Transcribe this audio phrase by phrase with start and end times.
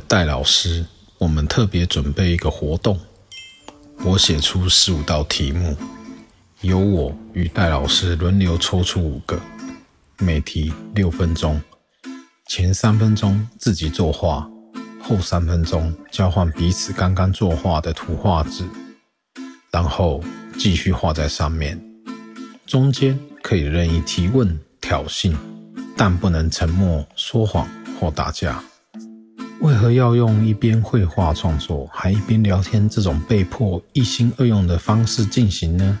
[0.00, 0.84] 戴老师，
[1.18, 2.98] 我们特别准备一个活动。
[4.04, 5.76] 我写出十五道题目，
[6.60, 9.40] 由我与戴老师轮流抽出五个，
[10.18, 11.60] 每题六分钟。
[12.46, 14.48] 前三分钟自己作画，
[15.02, 18.64] 后三分钟交换彼此刚刚作画的图画纸，
[19.70, 20.22] 然后
[20.56, 21.82] 继续画在上面。
[22.66, 25.34] 中间可以任意提问、挑衅，
[25.96, 28.62] 但不能沉默、说谎或打架。
[29.60, 36.00] 为何要用一边绘画创作还一边聊天这种被迫一心二用的方式进行呢？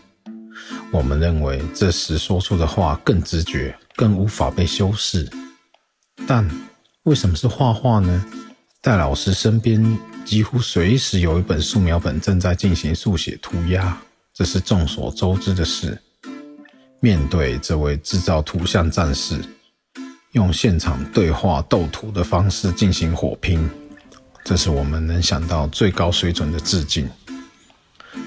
[0.92, 5.28] 我们认为这时说出的话更直觉，更无法被修饰。
[6.26, 6.48] 但
[7.02, 8.24] 为什么是画画呢？
[8.80, 14.00] 戴老师身边几乎随时有一本素描本正在进行速写涂鸦，
[14.32, 16.00] 这是众所周知的事。
[17.00, 19.36] 面对这位制造图像战士，
[20.32, 23.68] 用现场对话斗图的方式进行火拼，
[24.44, 27.08] 这是我们能想到最高水准的致敬。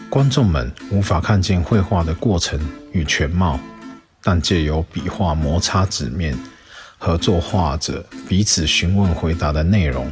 [0.10, 2.60] 观众们无法看见绘画的过程
[2.92, 3.60] 与全貌，
[4.24, 6.38] 但借由笔画摩擦纸面。
[7.04, 10.12] 和作画者彼此询问回答的内容，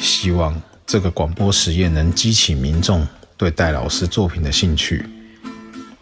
[0.00, 5.06] 希望这个广播实验能激起民众对戴老师作品的兴趣，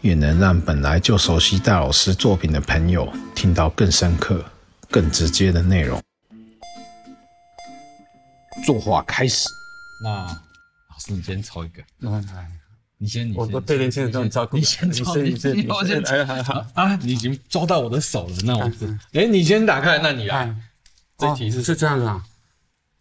[0.01, 4.43] 也能让本来就熟悉戴老师作品的朋友听到更深刻、
[4.89, 6.01] 更直接的内容。
[8.65, 9.47] 作画开始，
[10.03, 10.25] 那
[10.89, 11.81] 老师你先抽一个。
[11.99, 12.27] 嗯
[13.01, 14.57] 你先，你先，我对年轻人这么照顾。
[14.57, 16.03] 你先，你先，你先，我先。
[16.03, 18.69] 哎，好好啊，你已经抓到我的手了，那我
[19.13, 20.53] 哎，你先打开，那你来。
[21.17, 22.25] 这题是是这样子啊？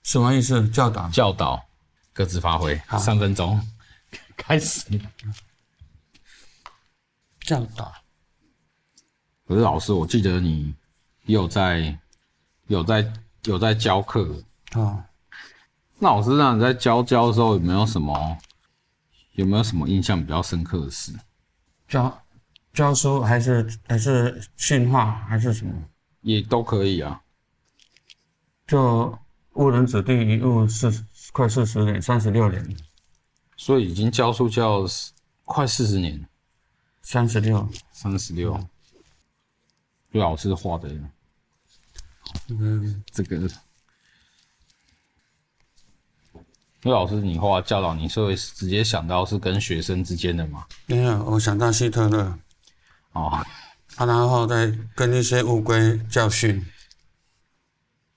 [0.04, 0.68] 什么意思？
[0.68, 1.60] 教导，教导，
[2.12, 2.80] 各自发挥。
[3.00, 3.60] 三分钟，
[4.36, 4.84] 开始。
[7.40, 7.92] 教导。
[9.48, 10.72] 可是老师，我记得你
[11.28, 11.98] 有在，
[12.68, 13.12] 有在，
[13.44, 15.04] 有在教课啊。
[15.98, 18.38] 那老师让你在教教的时候有没有什么？
[19.32, 21.12] 有没有什么印象比较深刻的事？
[21.86, 22.24] 教
[22.72, 25.72] 教书还是还是训话还是什么？
[26.22, 27.20] 也都可以啊。
[28.66, 29.16] 就
[29.52, 32.76] 误人子弟一误四快四十年，三十六年。
[33.58, 34.86] 所以已经教书教
[35.44, 36.26] 快四十年。
[37.02, 37.68] 三十六。
[37.92, 38.58] 三十六。
[40.10, 40.88] 对老师画的。
[42.48, 43.36] 嗯，这个。
[46.84, 50.64] 因为老师，你画教导，你是会直接想到是跟学生之间的吗？
[50.86, 52.38] 没有，我想到希特勒。
[53.12, 53.44] 哦，
[53.96, 56.64] 他然后再跟一些乌龟教训。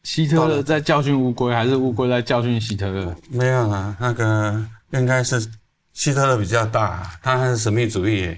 [0.03, 3.15] 希特勒在教训乌龟，还是乌龟在教训希特勒？
[3.29, 5.51] 没有啦，那个应该是
[5.93, 8.37] 希特勒比较大，他还是神秘主义，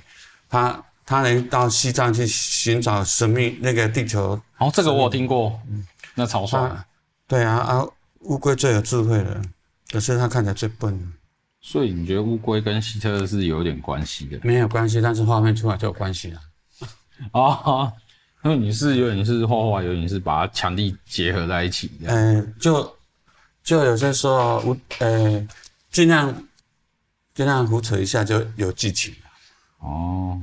[0.49, 4.39] 他他能到西藏去寻找神秘那个地球。
[4.57, 5.59] 哦，这个我有听过。
[5.69, 6.85] 嗯，那草率。
[7.27, 7.85] 对啊啊，
[8.21, 9.41] 乌龟最有智慧了。
[9.91, 11.13] 可是它看起来最笨，
[11.61, 14.39] 所以你觉得乌龟跟希特勒是有点关系的？
[14.43, 16.41] 没有关系，但是画面出来就有关系了。
[17.31, 17.93] 啊，
[18.41, 21.91] 那你是有点是画画，有点是把它强力结合在一起。
[22.05, 22.95] 呃，就
[23.63, 25.47] 就有些时候我呃
[25.91, 26.33] 尽量
[27.35, 29.13] 尽量胡扯一下就有剧情。
[29.77, 30.41] 哦，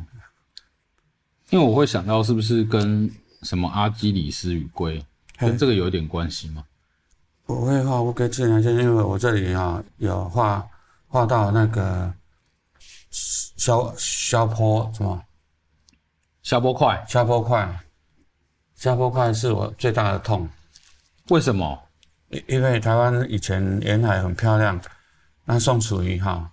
[1.50, 3.10] 因为我会想到是不是跟
[3.42, 5.04] 什么阿基里斯与龟
[5.36, 6.64] 跟这个有点关系吗？
[7.46, 10.64] 我会画乌龟自然线，因为我这里啊有画
[11.08, 12.12] 画到那个
[13.10, 15.20] 消消坡什么
[16.42, 17.80] 消坡块，消坡块，
[18.76, 20.48] 消坡块是我最大的痛。
[21.30, 21.76] 为什么？
[22.28, 24.80] 因因为台湾以前沿海很漂亮，
[25.44, 26.48] 那宋楚瑜哈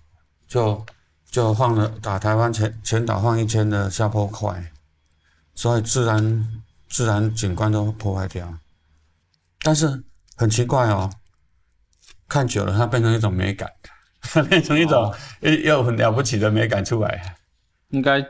[0.48, 0.84] 就
[1.30, 4.72] 就放了打台湾全全岛放一千的下坡块，
[5.58, 8.56] 所以自然自然景观都破坏掉，
[9.62, 10.04] 但是。
[10.40, 11.10] 很奇怪哦，
[12.28, 13.68] 看久了它变成一种美感，
[14.48, 15.12] 变成一种
[15.64, 17.34] 又很了不起的美感出来。
[17.88, 18.24] 应该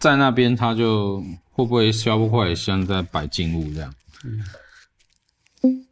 [0.00, 1.22] 在那边，它就
[1.52, 3.94] 会不会消不快，像在摆静物这样？
[4.24, 5.86] 嗯，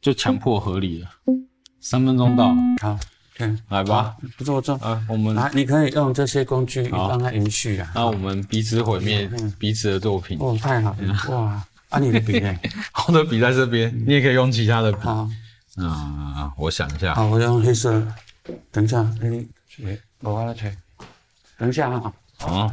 [0.00, 1.10] 就强迫合理了。
[1.80, 2.96] 三分钟到，好，
[3.36, 7.92] 看来吧，不错不错啊，我们来，你可以用这些工具让它延续啊。
[7.94, 10.38] 那我们彼此毁灭彼此的作品。
[10.40, 11.62] 哦，太好了，哇。
[11.88, 12.52] 啊，你的笔呢？
[13.06, 14.98] 我的笔在这边，你也可以用其他的笔。
[15.00, 15.28] 好，
[15.76, 17.14] 啊，我想一下。
[17.14, 18.04] 好，我用黑色。
[18.72, 19.46] 等一下，你
[20.20, 20.74] 我帮他吹。
[21.58, 22.12] 等一下啊。
[22.38, 22.70] 啊，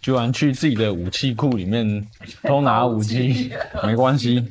[0.00, 2.06] 居然去自己的武器库里面
[2.42, 3.52] 偷拿武器，
[3.84, 4.42] 没关系。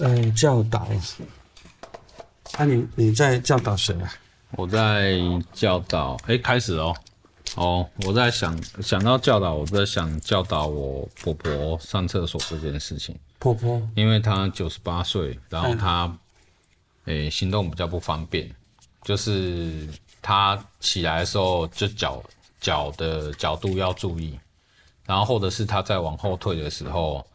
[0.00, 0.88] 嗯，教导。
[2.60, 4.12] 啊，你你在教导谁啊？
[4.50, 5.18] 我在
[5.50, 6.14] 教导。
[6.26, 6.94] 哎，开始哦。
[7.54, 13.18] 哦，我在想想到教导，我在想教导我婆婆上厕所这件事情。
[13.38, 16.14] 婆婆，因为她九十八岁，然后她
[17.06, 18.54] 诶行动比较不方便，
[19.04, 19.88] 就是
[20.20, 22.22] 她起来的时候就脚
[22.60, 24.38] 脚的角度要注意，
[25.06, 27.26] 然后或者是她在往后退的时候，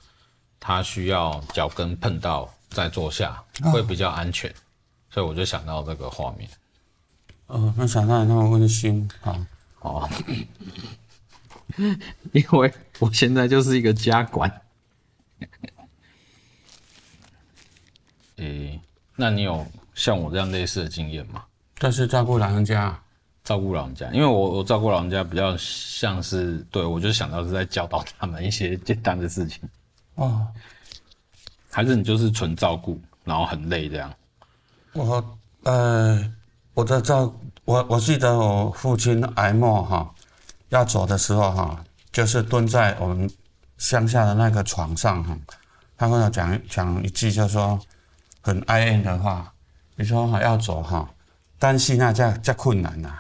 [0.60, 3.44] 她需要脚跟碰到再坐下，
[3.74, 4.54] 会比较安全，
[5.16, 6.50] 所以我就想到这个画面。
[7.48, 9.48] 哦，没想到你那么温馨啊！
[9.80, 10.10] 哦，
[12.34, 14.52] 因为我现在就是一个家管。
[18.36, 18.82] 诶、欸，
[19.16, 21.46] 那你有像我这样类似的经验吗？
[21.78, 23.02] 但是照顾老人家，
[23.42, 29.62] 照顾老人家，因为我我照顾老人家比较像是，对，我就想到是在教导他们一些简单的事情。
[30.16, 30.46] 哦，
[31.72, 34.14] 还是你就是纯照顾，然后很累这样？
[34.95, 36.33] 我呃。
[36.75, 37.33] 我的照
[37.63, 40.13] 我我记得我父亲癌末哈
[40.68, 41.81] 要走的时候哈，
[42.12, 43.31] 就是蹲在我们
[43.77, 45.38] 乡下的那个床上哈，
[45.95, 47.80] 他跟我讲讲一句就说
[48.42, 49.53] 很哀怨的话，
[49.95, 51.09] 你说哈要走哈，
[51.57, 53.19] 担心那叫叫困难呐，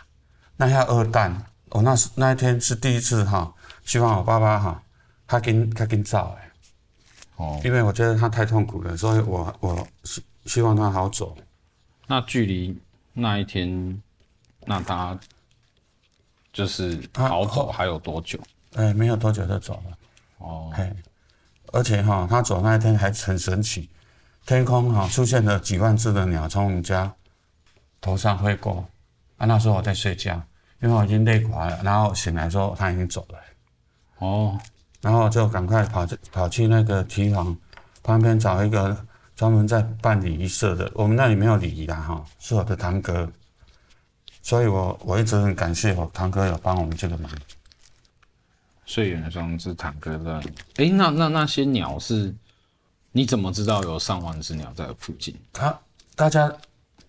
[0.57, 3.53] 那要二蛋，我那是那一天是第一次哈，
[3.85, 4.83] 希望我爸爸哈
[5.25, 6.51] 他跟他跟走哎，
[7.37, 11.33] 哦，因为我觉得他太痛苦了，所以我我希希望他好走，
[12.07, 12.79] 那距离。
[13.17, 14.01] 那一天，
[14.65, 15.17] 那他
[16.51, 18.37] 就是逃走还有多久？
[18.73, 19.97] 哎、欸，没有多久就走了。
[20.39, 20.93] 哦，嘿，
[21.71, 23.89] 而且哈，他走那一天还很神奇，
[24.45, 27.09] 天空哈出现了几万只的鸟从我们家
[28.01, 28.85] 头上飞过。
[29.37, 30.33] 啊，那时候我在睡觉，
[30.81, 33.39] 因为我已经累垮了，然后醒来之后他已经走了。
[34.17, 34.59] 哦，
[34.99, 37.57] 然后就赶快跑去跑去那个堤防
[38.03, 39.04] 旁边找一个。
[39.35, 43.29] 专门在办礼仪社的，我们那里没有礼仪啦哈，是我的堂哥，
[44.41, 47.29] 所以我我一直很感谢我堂哥有帮我们这个忙。
[48.85, 50.37] 睡远的时候是堂哥的，
[50.75, 52.33] 哎、欸，那那那些鸟是，
[53.11, 55.35] 你怎么知道有上万只鸟在附近？
[55.51, 55.77] 他
[56.15, 56.49] 大家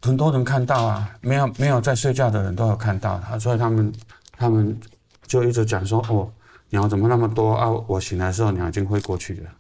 [0.03, 3.93] 很多人看到啊，没有没有在睡觉的人都有看到他，所以他们
[4.33, 4.81] 他们
[5.27, 6.33] 就一直讲说，哦，
[6.71, 7.69] 鸟怎么那么多啊？
[7.87, 9.51] 我醒来的时候鸟已经飞过去了。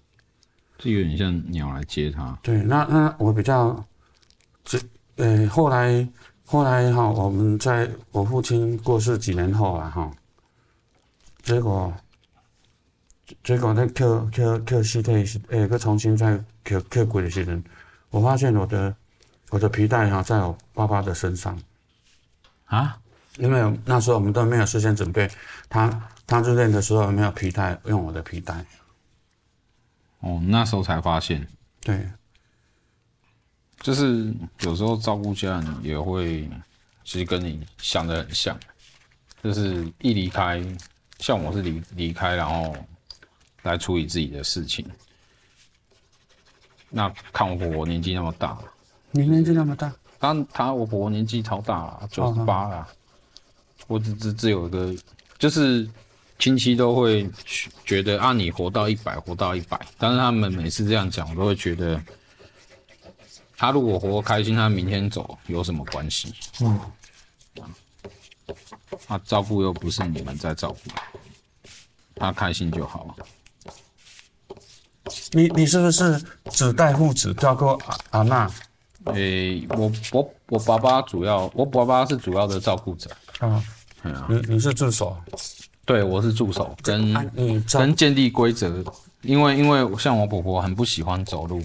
[0.78, 2.38] 这有点像鸟来接它。
[2.42, 3.84] 对，那那我比较，
[4.64, 4.78] 这
[5.16, 6.06] 呃后来
[6.44, 10.10] 后来哈，我们在我父亲过世几年后啊哈，
[11.42, 11.92] 结果
[13.42, 17.60] 结果那刻刻刻尸体是诶，个重新再刻刻骨的时候，
[18.10, 18.94] 我发现我的
[19.50, 21.58] 我的皮带哈在我爸爸的身上
[22.66, 22.98] 啊，
[23.38, 25.28] 因为那时候我们都没有事先准备，
[25.68, 25.88] 他
[26.26, 28.64] 他入殓的时候没有皮带，用我的皮带。
[30.20, 31.46] 哦，那时候才发现，
[31.80, 32.08] 对，
[33.80, 36.48] 就是有时候照顾家人也会，
[37.04, 38.58] 其实跟你想的很像，
[39.42, 40.60] 就是一离开，
[41.18, 42.74] 像我是离离开，然后
[43.62, 44.84] 来处理自己的事情。
[46.88, 48.58] 那看我婆婆年纪那么大，
[49.10, 52.88] 你年纪那么大，他他我婆婆年纪超大了，九十八了，
[53.86, 54.94] 我只只只有一个，
[55.38, 55.88] 就是。
[56.38, 57.28] 亲戚都会
[57.84, 59.80] 觉得啊，你活到一百，活到一百。
[59.98, 62.00] 但是他们每次这样讲，我都会觉得，
[63.56, 66.34] 他如果活开心，他明天走有什么关系？
[66.60, 66.78] 嗯，
[69.06, 70.90] 他照顾又不是你们在照顾，
[72.16, 73.26] 他开心就好了。
[75.32, 78.50] 你你是不是只带父子照顾阿阿娜？
[79.06, 83.08] 诶、欸，我我我爸爸主要，我爸爸是主要的照顾者。
[83.38, 83.62] 啊，
[84.02, 85.16] 嗯啊，你你是助手。
[85.86, 87.14] 对，我是助手，跟
[87.72, 88.84] 跟建立规则，
[89.22, 91.62] 因为因为像我婆婆很不喜欢走路，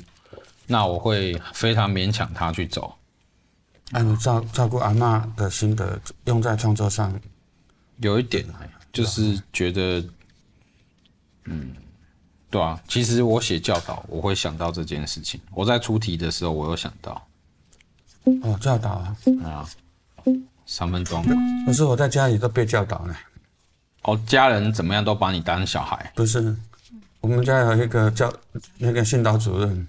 [0.68, 2.94] 那我会非常勉强她去走。
[3.90, 7.20] 那你照照顾阿妈的心得用在创作上，
[7.98, 8.46] 有一点，
[8.94, 10.06] 就是觉得，
[11.46, 11.74] 嗯，
[12.50, 15.42] 对啊，其实我写教导，我会想到这件事情。
[15.51, 17.28] 我在出题的时候，我有想到。
[18.44, 19.68] 哦，教导啊，啊，
[20.68, 21.25] 三分钟。
[21.66, 23.16] 可是我在家里都被教导呢。
[24.03, 26.12] 哦，家人怎么样都把你当小孩？
[26.15, 26.55] 不是，
[27.20, 28.34] 我们家有一个教
[28.79, 29.88] 那个训导主任。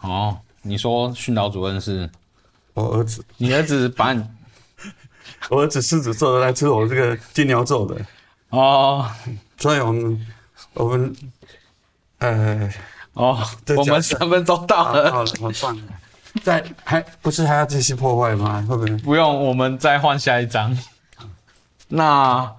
[0.00, 2.08] 哦，你说训导主任是？
[2.72, 3.22] 我儿子。
[3.36, 4.24] 你儿子把你？
[5.50, 8.00] 我儿子狮子座的来吃我这个金牛座的。
[8.48, 9.06] 哦，
[9.58, 10.26] 所以我们
[10.72, 11.14] 我们，
[12.20, 12.72] 呃，
[13.12, 13.38] 哦，
[13.76, 15.12] 我们三分钟到了。
[15.12, 15.82] 好了，我算了。
[16.42, 18.64] 再还不是还要继续破坏吗？
[18.66, 18.96] 会不会？
[18.98, 20.74] 不用，我们再换下一张。
[21.88, 22.50] 那。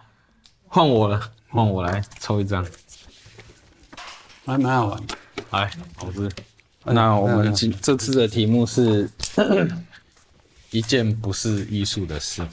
[0.76, 2.62] 换我了，换我来抽一张，
[4.46, 5.18] 还蛮好玩的。
[5.52, 6.30] 来，老师，
[6.84, 9.10] 那我们今这次的题目是
[10.72, 12.46] 一件不是艺术的事。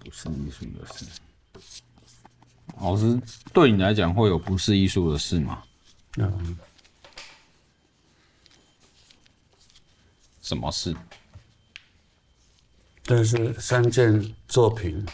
[0.00, 1.06] 不是艺术的事。
[2.80, 3.16] 老师
[3.52, 5.62] 对你来讲会有不是艺术的事吗？
[6.16, 6.58] 嗯，
[10.44, 10.94] 什么事？
[13.02, 15.04] 这是三件作品。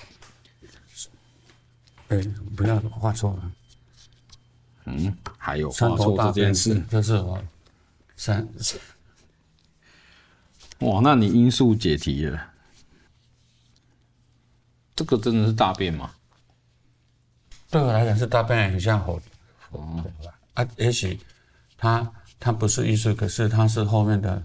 [2.08, 2.20] 哎，
[2.56, 3.52] 不要画错了。
[4.86, 7.40] 嗯，还有画错这件事，这是我
[8.16, 8.46] 三。
[10.80, 12.52] 哇，那你因素解题了。
[14.96, 16.12] 这个真的是大便吗？
[17.70, 19.22] 对我来讲是大便，很像火。
[19.70, 20.04] 哦，
[20.54, 21.20] 啊，也许
[21.78, 24.44] 它它不是艺术，可是它是后面的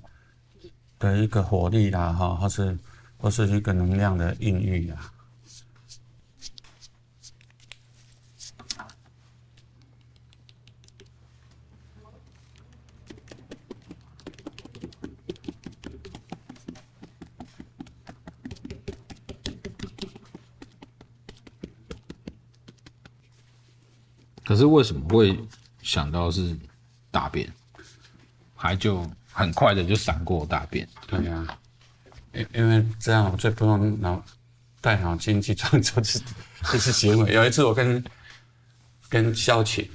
[1.00, 2.78] 的一个火力啦，哈，或是
[3.18, 5.12] 或是一个能量的孕育啊。
[24.48, 25.38] 可是为什么会
[25.82, 26.56] 想到是
[27.10, 27.52] 大便，
[28.54, 29.04] 还就
[29.36, 30.88] 很快的就闪过大便？
[31.08, 31.60] 对呀、啊，
[32.34, 34.24] 因因为这样我最不用脑
[34.80, 36.20] 带脑筋去创作这
[36.72, 37.34] 这是行为。
[37.34, 38.02] 有一次我跟
[39.10, 39.88] 跟萧晴，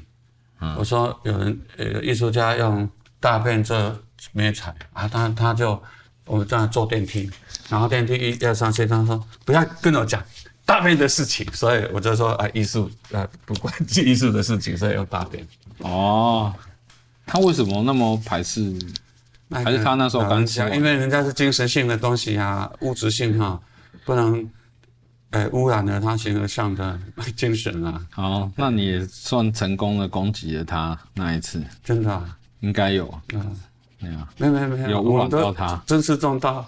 [0.61, 2.87] 嗯、我说有人呃艺术家用
[3.19, 3.99] 大便做
[4.33, 5.83] 媒材啊，他他就
[6.27, 7.31] 我们这样坐电梯，
[7.71, 10.23] 然后电梯一要上去，他说不要跟我讲。
[10.67, 15.45] 大便的事情，所以我就说啊，艺术啊，不关 艺术的事情，所以要大便。
[15.79, 16.55] 哦，
[17.27, 18.79] 他为什么那么排斥？
[19.51, 23.61] 还是他那时候刚讲，因为人家是精神性的东西啊，物质性哈、啊，
[24.05, 24.49] 不能，
[25.31, 26.99] 呃，污染了他形而上的
[27.37, 28.01] 精神啊。
[28.11, 33.23] 好，那你也算成功的攻击了他那一次，真的、啊、应该有啊。
[33.35, 33.57] 嗯，
[33.99, 34.17] 没有，
[34.53, 36.67] 没有，没有，有污染到他，尊师重道。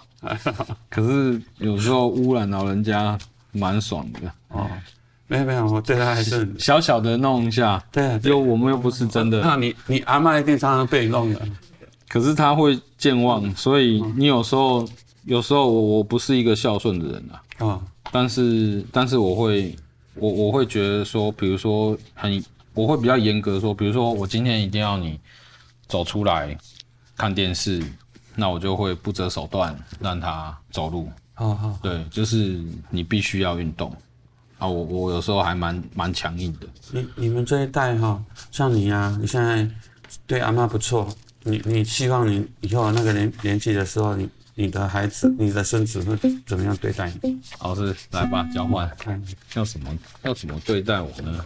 [0.88, 3.18] 可是有时候污染到人家。
[3.54, 4.66] 蛮爽的哦，
[5.26, 9.42] 没有没有，我对他还是小小的弄一下，对啊，又我们又不是真的。
[9.42, 11.40] 那你你阿嬷一定常常被弄的，
[12.12, 14.86] 可是他会健忘，所以你有时候
[15.24, 19.74] 有时候我我不是一个孝顺的人啊，啊，但是但是我会
[20.16, 25.18] 我我会觉得说，比如说很我会比较严格说，比如说我今天一定要你
[25.88, 26.54] 走出来
[27.16, 27.82] 看电视，
[28.36, 31.08] 那我就会不择手段让他走路。
[31.32, 33.90] 好好，对，就是你必须要运动
[34.58, 34.68] 啊！
[34.68, 36.66] 我我有时候还蛮蛮强硬的。
[36.92, 39.66] 你你们这一代哈，像你啊，你现在
[40.26, 41.08] 对阿妈不错，
[41.44, 47.40] 你你希望你以后那个年年纪的时候，你你的孩子、你的孙子会怎么样对待你？
[47.60, 49.22] 老师，来吧，交换，看
[49.54, 51.44] 要什么要怎么对待我呢？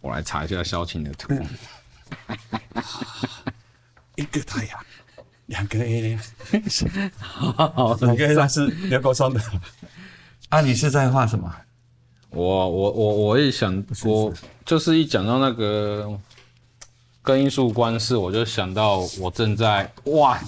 [0.00, 1.34] 我来查一下萧晴的图，
[4.16, 4.78] 一个太阳。
[5.46, 6.20] 两个 A 呢？
[7.18, 9.40] 好，两个 A 那是刘国松的。
[10.48, 11.52] 啊，你是在画什么？
[12.30, 14.32] 我我我我也想，我
[14.64, 16.16] 就是一讲到那个
[17.22, 20.38] 跟艺术关系，我就想到我正在哇，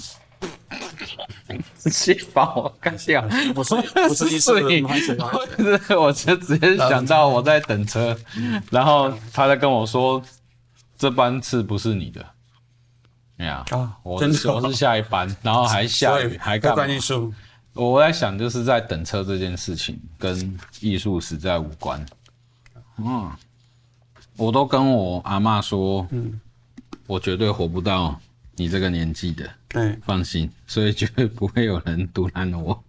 [1.79, 3.23] 直接把我干掉。
[3.55, 3.75] 不是
[4.09, 8.17] 不是艺术的，我就直接想到我在等车，
[8.71, 10.23] 然后他在跟我说，
[10.97, 12.25] 这班次不是你的。
[13.39, 16.87] 哎呀，啊，我是我是下一班，然后还下雨，还干嘛？
[16.87, 17.33] 艺术，
[17.73, 22.05] 我在想，就是在等车这件事情跟艺术实在无关。
[22.99, 23.31] 嗯，
[24.37, 26.41] 我都跟我阿嬷说，嗯，
[27.07, 28.19] 我绝对活不到
[28.57, 32.83] 你这个年纪的，对，放心，所以绝对不会有人阻拦我。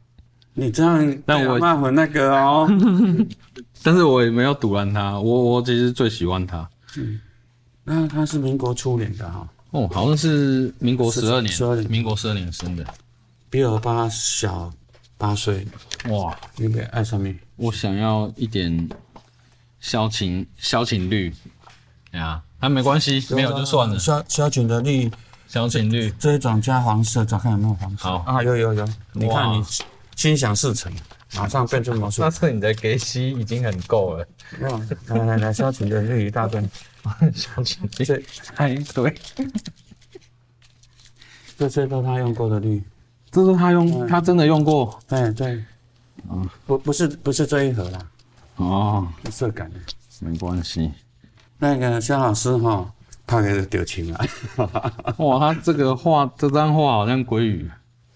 [0.53, 2.70] 你这样，但我骂很那个哦，
[3.82, 6.70] 但是我也没有阻拦他，我我其实最喜欢他。
[6.98, 7.20] 嗯，
[7.84, 9.50] 那他是民国初年的哈。
[9.72, 12.86] 哦，好像是民国十二年，十二年，民国十二年生的，
[13.50, 14.72] 比我爸小
[15.17, 15.65] 八岁。
[16.10, 18.88] 哇，你别爱上面，我想要一点
[19.79, 21.34] 萧晴，萧晴绿，
[22.12, 24.00] 哎呀，那没关系，没有就算了。
[24.00, 25.12] 萧萧晴的绿，
[25.50, 28.03] 萧晴绿这一种加黄色，找看有没有黄色。
[28.05, 29.62] 好啊，有有有，你看你
[30.15, 30.89] 心想事成，
[31.36, 32.22] 马上变出魔术。
[32.22, 34.25] 那是你的给息已经很够了。
[35.08, 36.63] 来来来，萧晴的绿一大段。
[37.36, 38.24] 萧晴绿，
[38.55, 39.13] 哎对。
[41.60, 42.82] 这些都他用过的绿，
[43.29, 44.98] 这是他用，嗯、他真的用过。
[45.10, 45.58] 对对，
[46.29, 48.00] 啊，不不是不是这一盒啦。
[48.55, 49.79] 哦，色感的，
[50.22, 50.89] 没关系。
[51.60, 52.91] 那个肖老师哈，
[53.25, 54.25] 他给丢清了。
[55.17, 57.69] 哇，他这个画这张画好像鬼语，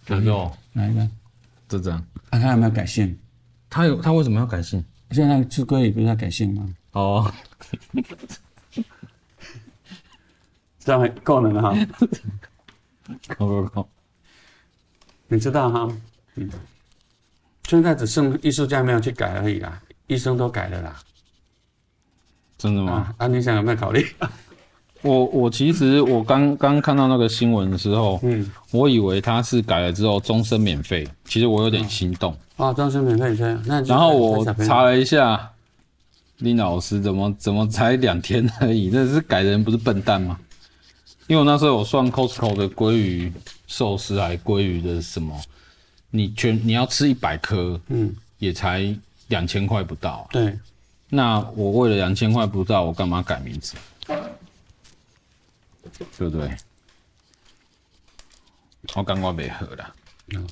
[0.08, 0.52] 有没有？
[0.74, 1.08] 哪一个？
[1.68, 1.98] 这张。
[2.30, 3.18] 啊，他有没有改姓？
[3.70, 4.84] 他有，他为什么要改姓？
[5.12, 6.76] 现在吃鲑鱼不是要改姓吗？
[6.92, 7.34] 哦，
[10.80, 11.74] 这样够了哈。
[13.38, 13.90] 够够够！
[15.30, 15.88] 你知道哈，
[16.36, 16.50] 嗯，
[17.64, 21.00] 现在只剩艺术家没有去改而已啦，医生都改了啦。
[22.58, 23.14] 真的吗？
[23.18, 24.06] 啊，啊你想有没有考虑？
[25.04, 32.36] 我我其实我刚刚看到那个新闻的时候，嗯，我以为他是改了之后终身免费，其实我有点心动。
[32.56, 35.52] 啊，终身免费这样，那然后我查了一下，
[36.40, 38.90] 林老师怎么怎么才两天而已？
[38.92, 40.40] 那是改人不是笨蛋吗？
[41.28, 43.32] 因为我那时候我算 Costco 的鲑鱼
[43.68, 45.40] 寿司还鲑鱼的什么，
[46.10, 48.96] 你全你要吃一百颗，嗯，也才
[49.28, 50.28] 两千块不到。
[50.32, 50.58] 对，
[51.10, 53.76] 那我为了两千块不到，我干嘛改名字？
[56.18, 56.56] 对不对？
[58.96, 59.96] 我刚刚没喝了。
[60.36, 60.48] 嗯。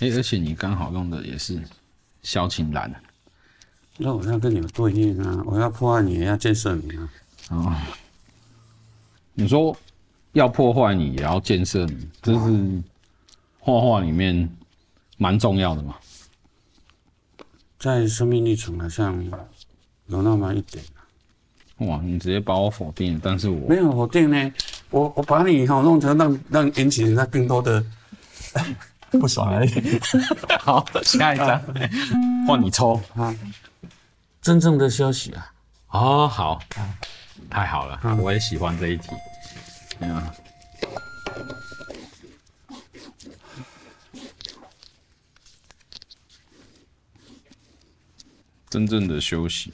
[0.00, 1.62] 哎，而且你刚好用的也是
[2.22, 2.92] 萧青蓝。
[3.96, 5.42] 那我要跟你们对应啊！
[5.46, 7.10] 我要破坏你，也要建设你啊！
[7.50, 7.76] 哦。
[9.34, 9.76] 你说
[10.32, 12.82] 要破坏你，也要建设你，这是
[13.58, 14.48] 画画里面
[15.16, 15.96] 蛮重要的嘛？
[17.78, 19.24] 在生命历程好像
[20.06, 20.84] 有那么一点。
[21.78, 24.52] 哇，你直接把我否定，但是我没有否定呢。
[24.90, 27.84] 我我把你哈弄成让让引起人家更多的
[29.10, 30.00] 不爽而已。
[30.58, 31.62] 好，下一张
[32.46, 33.34] 换你抽啊！
[34.42, 35.52] 真正的休息啊！
[35.90, 36.58] 哦，好。
[37.48, 39.08] 太好了，嗯、我也喜欢这一题。
[40.00, 40.20] 嗯，
[48.70, 49.72] 真正的休息，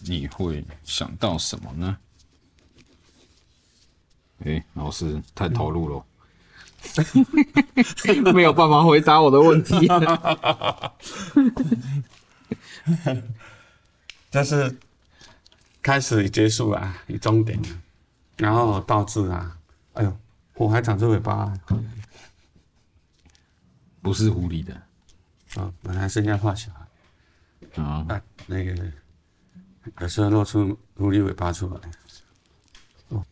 [0.00, 1.96] 你会想到什么呢？
[4.40, 6.04] 哎、欸，老师太投入了，
[8.04, 9.86] 嗯、 没有办法回答我的问题。
[14.30, 14.76] 但是。
[15.80, 17.80] 开始与结束啊，与终点啊，
[18.36, 19.56] 然后倒置啊，
[19.94, 20.14] 哎呦，
[20.54, 21.58] 我还长着尾巴，啊，
[24.02, 24.74] 不是狐狸的，
[25.54, 26.86] 啊，本来是要画小孩，
[27.76, 28.92] 啊，啊，那个
[30.00, 31.80] 有时候露出狐狸尾巴出来，
[33.08, 33.24] 哦，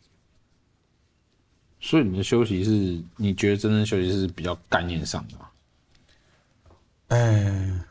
[1.80, 2.70] 所以你的休息是，
[3.16, 5.48] 你觉得真正休息是比较概念上的吗？
[7.08, 7.84] 哎，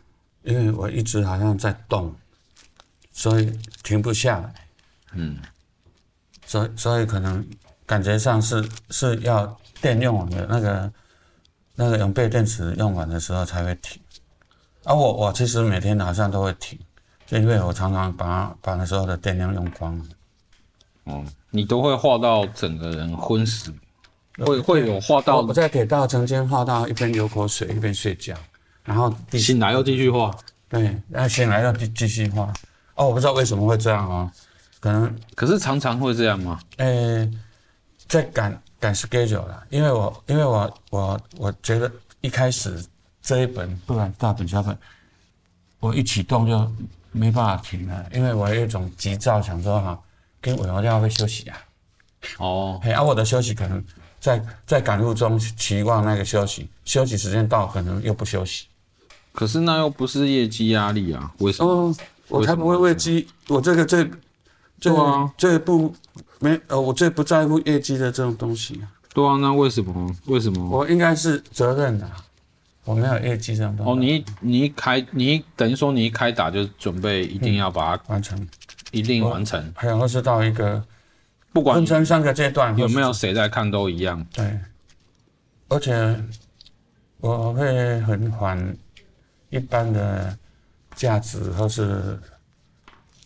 [0.44, 2.16] 因为我一直好像在动。
[3.18, 3.50] 所以
[3.82, 4.54] 停不下来，
[5.14, 5.40] 嗯，
[6.46, 7.48] 所以所以可能
[7.86, 10.94] 感觉上是是要电用完的那个
[11.76, 14.05] 那个永备电池用完的时候才会停，而、
[14.86, 16.80] 啊、我我其实每天好像都会停，
[17.26, 20.06] 就因为我常常把把那时候的电量用光了。
[21.06, 23.74] 哦、嗯，你都会画到整个人昏死，
[24.38, 28.36] 会会有画到我在铁道曾经画到一边流口水一边睡觉，
[28.84, 30.36] 然后醒来又继续画，
[30.70, 32.54] 对，然后醒来又继继续画。
[32.96, 34.32] 哦，我不知道为什么会这样哦，
[34.80, 36.60] 可能可是常常会这样吗？
[36.78, 37.32] 诶、欸，
[38.08, 42.84] 在赶赶 schedule 啦，因为我因为我我我觉得一开始
[43.26, 44.78] 这一本不管大本小本，
[45.80, 46.72] 我一启动就
[47.12, 50.00] 没办法停了，因为我有一种急躁，想说哈，
[50.40, 51.58] 跟我要不要休息啊？
[52.38, 53.84] 哦， 嘿，而、啊、我的休息可能
[54.20, 58.68] 在在赶路中期望那个休息，休息时间到可能又不休息，
[59.34, 61.34] 可是那又不是业绩压力啊？
[61.40, 61.70] 为什么？
[61.72, 61.96] 哦
[62.28, 64.04] 我才不会为绩，我这个这
[64.80, 65.94] 这啊，最不
[66.40, 68.90] 没呃，我最不在乎业绩的这种东西啊。
[69.14, 70.16] 对啊，那为什么？
[70.26, 70.68] 为什么？
[70.68, 72.10] 我应该是责任的，
[72.86, 73.92] 我没有业绩这种东西。
[73.92, 78.48] 哦，你你一开你等于说你一开打就准备一定要把它完成，
[78.92, 79.74] 一定完成。
[79.76, 80.82] 还有或是到一个
[81.52, 84.26] 不管分成三个阶段，有没有谁在看都一样。
[84.34, 84.58] 对，
[85.68, 86.24] 而且
[87.20, 88.78] 我会很缓
[89.50, 90.38] 一般的。
[90.96, 92.18] 价值或是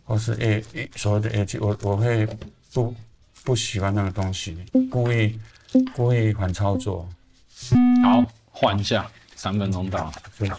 [0.03, 2.27] 或是业业所谓的业绩，我我会
[2.73, 2.91] 不
[3.43, 4.57] 不喜欢那个东西，
[4.89, 5.39] 故意
[5.93, 7.07] 故意反操作。
[8.03, 9.07] 好，换一下，
[9.39, 10.11] 三分钟到。
[10.37, 10.51] 对。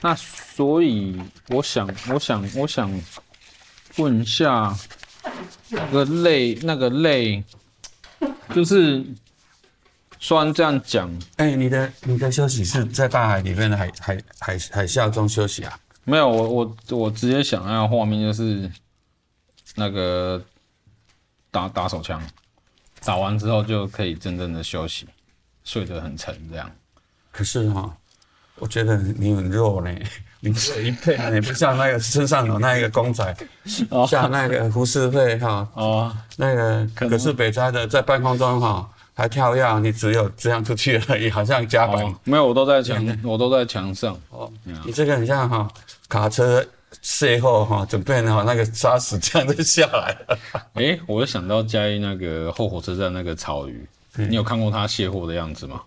[0.00, 2.90] 那所以我想，我想，我想
[3.98, 4.74] 问一下，
[5.68, 7.44] 那个累，那个累，
[8.54, 9.04] 就是
[10.18, 15.78] 虽然这样讲，哎、欸，你的你的休息是在大海里面的海海海海啸中休息啊？
[16.04, 18.72] 没有，我我我直接想那个画面就是
[19.74, 20.42] 那个
[21.50, 22.18] 打打手枪，
[23.04, 25.06] 打完之后就可以真正的休息，
[25.64, 26.70] 睡得很沉这样。
[27.30, 27.92] 可是哈、哦，
[28.58, 29.90] 我觉得你很弱呢，
[30.40, 33.36] 你这一配你不像那个身上有那个公仔，
[34.08, 42.14] 像那个胡适会哈，哦，那个可是北斋的在半空中哈还跳跃，你只有这样出去而已，好像加板、哦。
[42.24, 44.18] 没有，我都在墙，我都在墙上。
[44.30, 44.50] 哦，
[44.84, 45.68] 你这个很像哈。
[46.08, 46.64] 卡车
[47.02, 50.38] 邂逅哈，准备哈那个沙石这样就下来了。
[50.74, 53.84] 哎、欸，我就想到嘉义那个后火车站那个草鱼，
[54.18, 55.80] 嗯、你有看过他卸货的样子吗？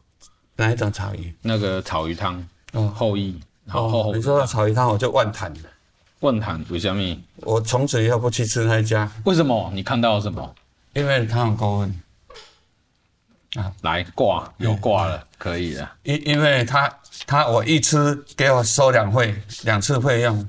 [0.57, 1.33] 哪一种草鱼？
[1.41, 3.39] 那个草鱼汤哦，后羿。
[3.71, 5.53] 哦，你说到炒鱼汤，我就万谈。
[6.21, 7.17] 万谈为什么？
[7.37, 9.09] 我从此以后不去吃那一家。
[9.25, 9.71] 为什么？
[9.73, 10.55] 你看到了什么？
[10.93, 12.01] 因为他很过分。
[13.55, 15.91] 啊，来挂又挂了，可以了。
[16.03, 16.91] 因因为他
[17.25, 20.47] 他我一吃给我收两费两次费用。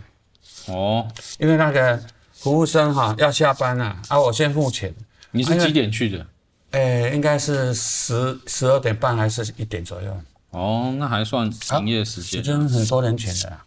[0.66, 1.06] 哦，
[1.38, 2.02] 因为那个
[2.32, 4.94] 服务生哈要下班了啊，我先付钱。
[5.30, 6.26] 你是几点去的？
[6.72, 10.20] 哎、欸，应该是十十二点半还是一点左右。
[10.50, 12.40] 哦，那还算营业时间。
[12.40, 13.62] 已经很多年前了。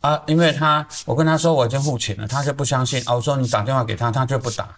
[0.00, 3.14] 啊，因为他我跟他说我已经付钱了，他就不相信啊。
[3.14, 4.76] 我说你打电话给他，他就不打，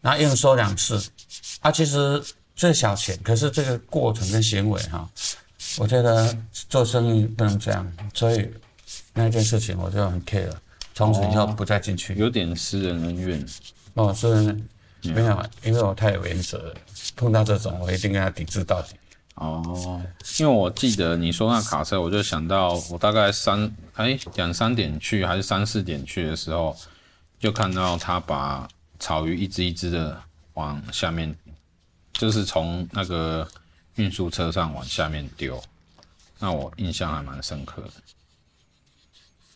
[0.00, 1.00] 然后硬说两次。
[1.60, 2.22] 啊，其实
[2.54, 5.08] 最小钱，可是这个过程跟行为哈，
[5.78, 6.36] 我觉得
[6.68, 8.50] 做生意不能这样，所以
[9.14, 10.60] 那件事情我就很 care 了，
[10.94, 12.14] 从此以后不再进去。
[12.14, 13.46] 有点私人恩怨。
[13.94, 14.68] 哦，私人
[15.02, 16.74] 没有，因为我太有原则了，
[17.14, 18.94] 碰到这种我一定跟他抵制到底。
[19.36, 20.00] 哦，
[20.38, 26.74] 因为我记得你说那卡车，我就想到我大概三哎两三点去还是三四点去的时候，
[27.38, 28.66] 就看到他把
[28.98, 30.18] 草鱼一只一只的
[30.54, 31.36] 往下面，
[32.14, 33.46] 就是从那个
[33.96, 35.62] 运输车上往下面丢，
[36.38, 37.90] 那我印象还蛮深刻的，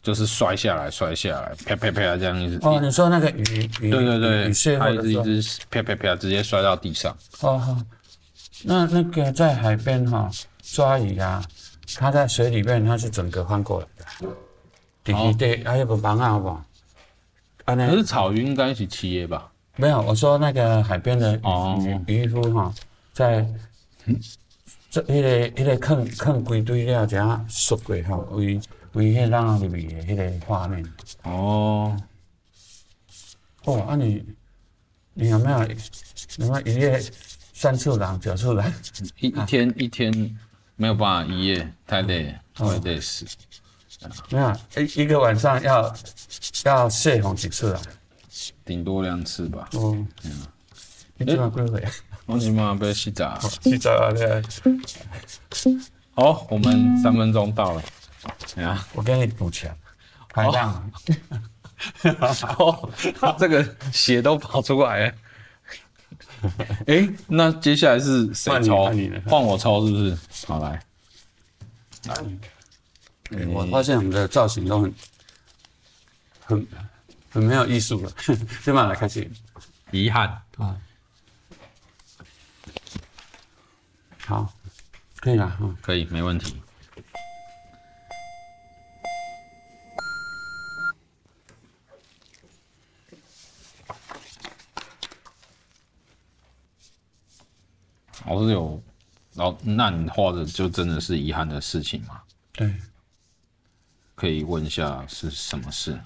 [0.02, 2.58] 就是摔下来摔下来，啪啪啪这样一直。
[2.60, 7.16] 哦，你说那个鱼鱼，对对对，鱼它一直一只啪啪啪直接摔到地上。
[7.40, 7.74] 哦好。
[8.64, 10.30] 那那个在海边哈、哦、
[10.62, 11.42] 抓鱼啊，
[11.96, 14.28] 它在水里面它是整个翻过来的，
[15.02, 16.64] 底底对，还有个网啊，好不好？
[17.64, 19.50] 啊，那可是草鱼应该是企业吧？
[19.76, 21.36] 没有，我说那个海边的
[22.06, 22.74] 渔渔夫哈，
[23.12, 23.46] 在
[24.90, 28.60] 这那个那个坑坑规堆了，这样缩过吼，为
[28.92, 30.84] 为那让里面的那个画面。
[31.22, 31.96] 哦，
[33.64, 34.22] 哦，啊你
[35.14, 35.58] 你有没有
[36.38, 37.00] 有没有一夜？
[37.60, 38.72] 三次郎，九次郎，
[39.18, 40.38] 一一天、啊、一天
[40.76, 43.26] 没有办法一夜，太累，会累死。
[44.30, 45.94] 没有一一个晚上要
[46.64, 47.82] 要泄洪几次啊？
[48.64, 49.68] 顶多两次吧。
[49.74, 49.94] 哦，
[50.24, 50.46] 嗯，
[51.18, 51.86] 你今晚几岁？
[52.24, 53.38] 我今晚要洗澡。
[53.60, 54.10] 洗澡啊！
[54.10, 54.42] 对。
[56.14, 57.82] 好，我们三分钟到了。
[58.56, 59.76] 哎呀，我给你补钱，
[60.32, 60.90] 海浪。
[62.56, 62.90] 哦，
[63.38, 65.14] 这个血都跑出来了。
[66.86, 68.84] 哎、欸，那接下来是谁抽？
[69.26, 70.18] 换我抽是不是？
[70.46, 70.82] 好来，
[72.06, 73.46] 来、欸。
[73.46, 74.94] 我发现我们的造型都很
[76.44, 76.66] 很
[77.30, 78.12] 很没有艺术了。
[78.62, 79.30] 先把来开始。
[79.90, 80.76] 遗憾啊。
[84.26, 84.52] 好，
[85.16, 85.56] 可以了。
[85.60, 86.60] 嗯，可以，没问题。
[98.26, 98.82] 老师有，
[99.34, 102.20] 老那你画的就真的是遗憾的事情吗？
[102.52, 102.74] 对，
[104.14, 105.98] 可以问一下是什么事？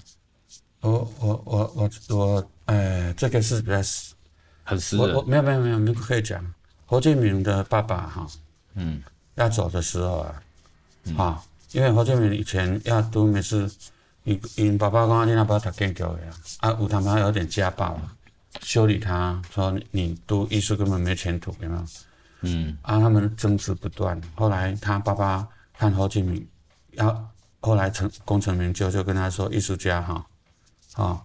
[0.80, 4.14] 我我我我我，呃，这个是比较私
[4.62, 5.14] 很私人。
[5.14, 6.54] 我我没有没有没有，你可以讲。
[6.86, 8.26] 侯建明的爸爸哈，
[8.74, 9.02] 嗯，
[9.34, 10.42] 要走的时候啊，
[11.04, 13.68] 嗯、啊，因为侯建明以前要读美术，
[14.24, 17.98] 因因爸爸讲你那不要读建筑的呀，啊，有他妈有点家暴。
[18.62, 21.84] 修理他，说你读艺术根本没前途，有没有？
[22.42, 24.20] 嗯，啊，他们争执不断。
[24.34, 25.46] 后来他爸爸
[25.78, 26.46] 看侯敬明
[26.92, 30.26] 要后来成功成名就，就跟他说：“艺术家哈，
[30.94, 31.22] 啊，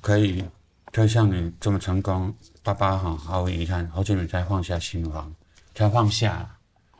[0.00, 0.44] 可以
[0.92, 5.34] 可以像你这么成功。”爸爸哈毫无遗憾，侯建铭才放下心房，
[5.74, 6.50] 才放下了。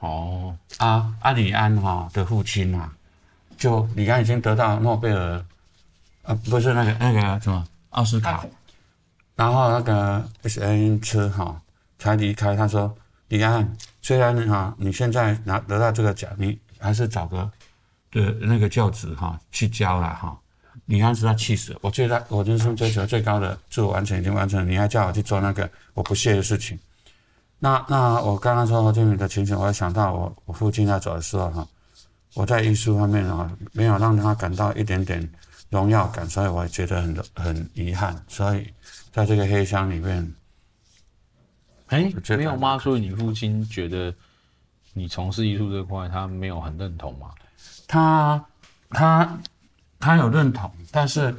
[0.00, 2.92] 哦，啊，阿里安哈的父亲啊，
[3.56, 5.44] 就李安已经得到诺贝尔，
[6.22, 8.44] 啊，不是那个那个什么奥斯卡。
[9.42, 11.60] 然后那个 S N 车哈
[11.98, 17.50] 才离开，他说：“李安，虽然哈你现在拿得到这个奖，你还是找个
[18.12, 20.38] 的那个教职哈去教了哈。”
[20.86, 26.78] 李安是他气死，我最大我人生追求最高的自我完成已经完成了，你还叫我去做那个我不屑的事情。
[27.58, 31.66] 那那我刚刚说侯建铭的情形，我还想到我我父亲要走的时候哈，
[32.34, 35.28] 我在艺术方面啊没有让他感到一点点
[35.68, 38.72] 荣耀感，所以我也觉得很很遗憾，所以。
[39.12, 40.34] 在这个黑箱里面，
[41.88, 42.78] 哎、欸，没有吗？
[42.78, 44.14] 所以你父亲觉得
[44.94, 47.30] 你从事艺术这块，他没有很认同吗？
[47.86, 48.42] 他
[48.88, 49.38] 他
[50.00, 51.34] 他有认同，但是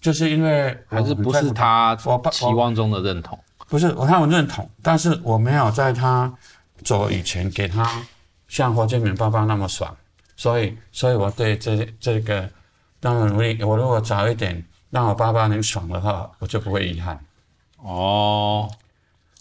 [0.00, 1.94] 就是因为还是不是他
[2.32, 3.38] 期望中的认同？
[3.68, 6.34] 不是，我他有认同，但是我没有在他
[6.82, 8.02] 走以前给他
[8.48, 9.96] 像霍建明爸爸那么爽，
[10.34, 12.50] 所以所以我对这这个
[12.98, 13.62] 当然努力。
[13.62, 14.66] 我如果早一点。
[14.90, 17.18] 让我爸爸能爽的话，我就不会遗憾。
[17.78, 18.70] 哦，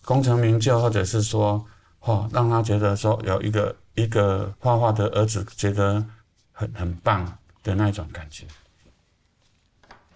[0.06, 1.66] 功成名就，或者是说，
[2.02, 6.06] 哦，让他觉得说有一个一个画画的儿子觉得
[6.52, 7.26] 很很棒
[7.64, 8.46] 的那种感觉。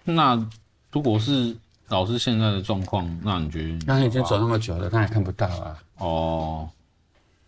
[0.04, 0.34] 那
[0.92, 1.56] 如果是
[1.88, 3.78] 老师现在的状况，那你觉得？
[3.86, 5.78] 那已经走那么久了，他也看不到啊。
[5.98, 6.70] 哦，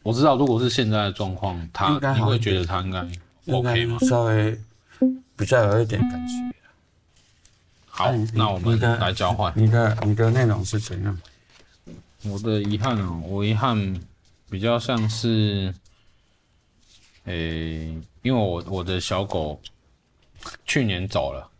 [0.03, 3.01] 我知道，如果是现在的状况，他你会觉得他应该
[3.53, 3.99] OK 吗？
[4.01, 4.59] 稍微
[5.37, 6.35] 比较有一点感觉。
[7.97, 9.51] 好，那我们来交换。
[9.57, 11.19] 你的你的内容是怎样？
[12.25, 13.99] 我的遗憾哦，我遗憾
[14.51, 15.73] 比较像是，
[17.25, 19.59] 诶、欸，因为我我的小狗
[20.67, 21.51] 去年走了，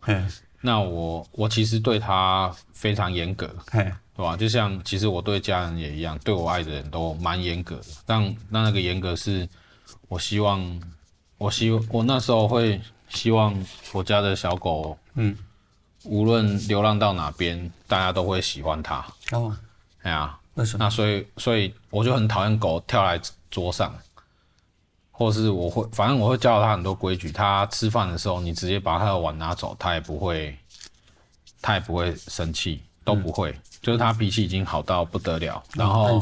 [0.61, 3.83] 那我我其实对它非常严格，嘿，
[4.15, 4.37] 对吧？
[4.37, 7.85] 就像其实我对家人也一样，对我爱的人都蛮严格的。
[8.05, 9.49] 但那那个严格是，
[10.07, 10.81] 我希望，
[11.39, 13.55] 我希我那时候会希望
[13.91, 15.35] 我家的小狗，嗯，
[16.07, 19.05] 无论流浪到哪边，大家都会喜欢它。
[19.31, 19.55] 哦，
[20.01, 20.37] 哎呀。
[20.59, 23.93] 那所以，所以我就很讨厌狗跳来桌上，
[25.11, 27.31] 或是我会，反正我会教它很多规矩。
[27.31, 30.57] 它吃饭的时候，你直接把它的碗拿走，它也不会，
[31.61, 33.51] 它也不会生气，都不会。
[33.51, 35.63] 嗯、就是它脾气已经好到不得了。
[35.75, 36.19] 然后，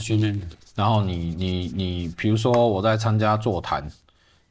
[0.75, 3.89] 然后你你你，比如说我在参加座谈，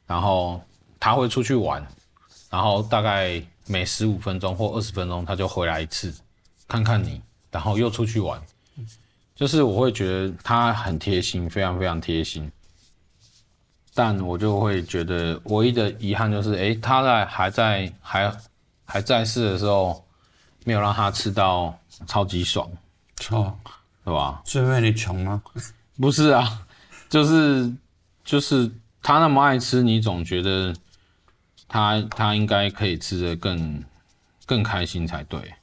[0.07, 0.59] 然后
[0.99, 1.85] 它会出去玩，
[2.49, 6.13] 然后大概每十五分钟或二十分钟他就回来一次，
[6.67, 8.41] 看看你，然后又出去玩。
[9.35, 12.49] 就是我会觉得他很贴心，非常非常贴心，
[13.93, 18.37] 但我就会觉得唯一的遗憾就是，诶、欸，他在还在还
[18.85, 20.05] 还在世的时候，
[20.63, 22.69] 没有让他吃到超级爽，
[23.17, 23.53] 错，
[24.05, 24.41] 对吧？
[24.45, 25.43] 是因为你穷吗？
[25.99, 26.65] 不是啊，
[27.09, 27.69] 就是
[28.23, 30.73] 就是他那么爱吃，你总觉得
[31.67, 33.83] 他他应该可以吃得更
[34.45, 35.53] 更开心才对。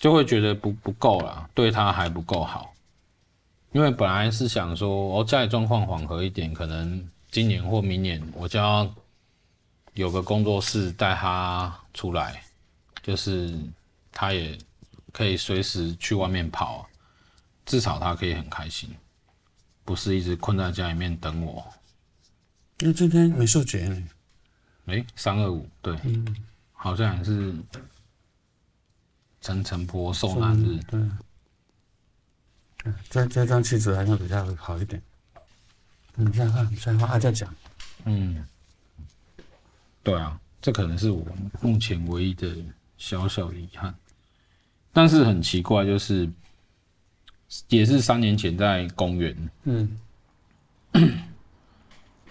[0.00, 2.74] 就会觉得不不够了，对他还不够好，
[3.72, 8.92] 因为本来是想说，我家里状况缓和一点，可能今年或明年我就要
[9.94, 12.42] 有个工作室带他出来，
[13.02, 13.58] 就是
[14.12, 14.58] 他也
[15.10, 16.86] 可以随时去外面跑，
[17.64, 18.94] 至少他可以很开心，
[19.86, 21.64] 不是一直困在家里面等我。
[22.80, 23.88] 因为今天美术节
[24.84, 24.92] 呢？
[24.94, 26.36] 诶，三二五，对，嗯，
[26.72, 27.54] 好像也是。
[29.40, 30.98] 陈澄波受难日，对，
[33.10, 35.02] 这这张气质还是比较好一点。
[36.14, 37.54] 你再看，你再画，还在讲。
[38.06, 38.42] 嗯，
[40.02, 41.22] 对啊，这可能是我
[41.60, 42.56] 目前唯一的
[42.96, 43.94] 小小遗憾。
[44.94, 46.26] 但是很奇怪，就是
[47.68, 50.00] 也是三年前在公园，嗯，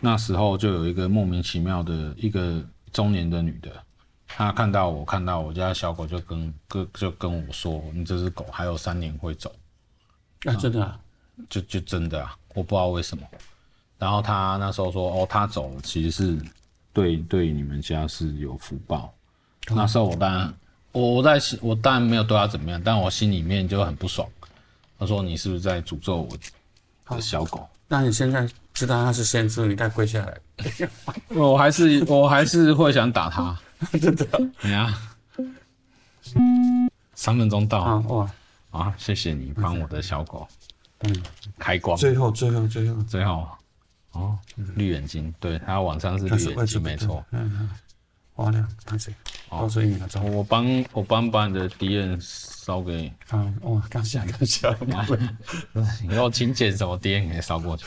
[0.04, 2.62] 那时候就有一个莫名其妙的一个
[2.92, 3.72] 中年的女的。
[4.28, 9.50] 她看到我，看到我家小狗，就跟跟就跟我说：“你这只狗还有三年会走。”
[10.44, 11.00] 啊，真的啊？
[11.50, 12.36] 就就真的啊！
[12.54, 13.24] 我不知道为什么。
[13.98, 16.38] 然后她那时候说：“哦，他走了，其实是
[16.92, 19.14] 对对你们家是有福报。
[19.70, 20.54] 哦”那时候我当然
[20.92, 24.28] 我我在心我当然没有对她怎么样，但我心里面就很不爽。
[25.00, 30.88] 他说：“你是不是在诅咒我的小狗？”那你现在知道他是先知，你该跪下来。
[31.30, 33.58] 我还是我还是会想打他。
[34.02, 34.26] 真的？
[34.62, 34.98] 你啊，
[37.14, 38.04] 三分钟到啊！
[38.08, 38.32] 哇
[38.72, 38.94] 啊！
[38.98, 40.48] 谢谢你帮我的小狗，
[41.02, 41.24] 嗯，
[41.60, 41.98] 开光。
[41.98, 43.48] 最后，最后，最后，最后，
[44.14, 44.40] 哦，
[44.76, 47.24] 绿眼睛，对，它晚上是绿眼睛，没错。
[47.32, 47.70] 嗯嗯。
[48.38, 49.14] 哇，亮，感谢。
[49.50, 53.12] 哦，所以我帮我帮把你的敌人烧给。
[53.30, 54.68] 啊，哇，感谢感谢。
[56.10, 57.86] 以后请捡什么敌人给烧过去。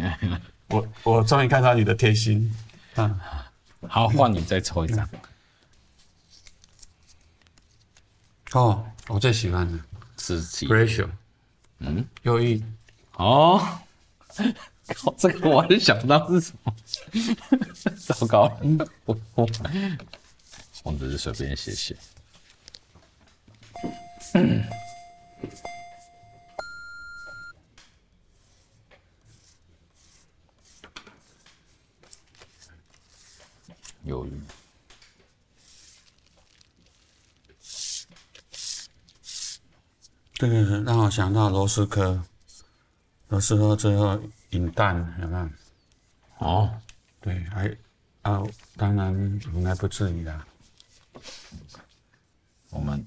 [0.68, 2.54] 我我终于看到你的贴心。
[2.96, 3.20] 嗯。
[3.88, 5.08] 好，换你再抽一张。
[8.52, 9.78] 哦，我最喜欢的
[10.18, 11.08] 是几？Ratio，
[11.78, 12.64] 嗯，优异。
[13.12, 13.64] 哦，
[14.88, 16.74] 靠， 这个我还想不到是什么。
[17.96, 19.48] 糟糕了，我我
[20.82, 21.96] 我只是随便写写。
[24.34, 24.64] 嗯
[34.08, 34.40] 犹豫，
[40.32, 42.24] 这个让我想到罗斯科，
[43.28, 44.18] 罗斯科最后
[44.50, 45.50] 引弹有没有？
[46.38, 46.80] 哦，
[47.20, 47.68] 对，还
[48.22, 48.42] 啊，
[48.76, 49.12] 当然
[49.52, 50.46] 应该不至于啦。
[52.70, 53.06] 我们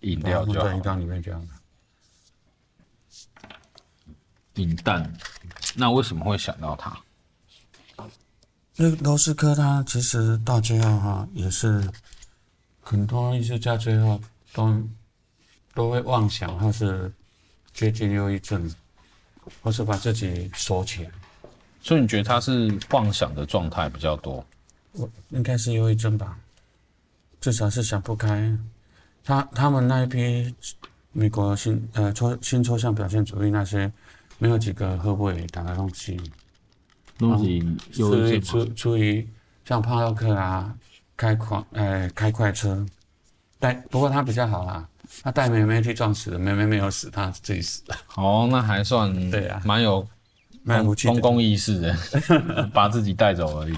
[0.00, 0.74] 饮料就在。
[0.74, 1.54] 饮料里面这样的。
[4.60, 5.10] 饮弹，
[5.74, 7.02] 那为什么会想到他？
[8.76, 11.88] 那罗斯科他其实到最后哈，也是
[12.80, 14.20] 很多艺术家最后
[14.52, 14.82] 都
[15.74, 17.12] 都会妄想，或是
[17.72, 18.68] 接近忧郁症，
[19.62, 21.10] 或是把自己锁起来。
[21.82, 24.44] 所以你觉得他是妄想的状态比较多？
[24.92, 26.38] 我应该是忧郁症吧。
[27.40, 28.56] 至少是想不开。
[29.22, 30.54] 他他们那一批
[31.12, 33.92] 美国新呃抽新抽象表现主义那些，
[34.38, 36.18] 没有几个会不会打的东西。
[37.18, 37.62] 东西
[37.94, 39.26] 有出出于
[39.64, 40.74] 像帕洛克啊，
[41.16, 42.84] 开快呃开快车，
[43.58, 44.86] 带不过他比较好啦，
[45.22, 47.96] 他带妹妹去撞死的，妹妹没有死，他自己死了。
[48.16, 50.06] 哦，那还算 对啊，蛮有
[50.62, 51.96] 蛮有公共意识的，
[52.74, 53.76] 把自己带走而已。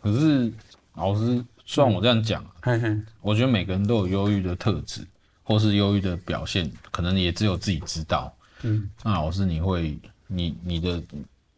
[0.00, 0.52] 可是
[0.94, 5.06] 老师，虽然我这样讲，嘿嘿，我觉得每个人都有忧郁的特质，
[5.42, 8.32] 或是忧郁的表现，可能也只有自己知道。
[8.62, 11.02] 嗯，那老师，你会，你你的，